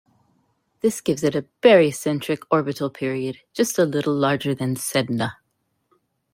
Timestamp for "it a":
1.23-1.45